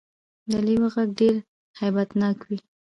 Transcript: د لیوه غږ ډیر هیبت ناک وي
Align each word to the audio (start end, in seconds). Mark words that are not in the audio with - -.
د 0.49 0.51
لیوه 0.65 0.87
غږ 0.95 1.09
ډیر 1.19 1.35
هیبت 1.81 2.09
ناک 2.19 2.37
وي 2.47 2.59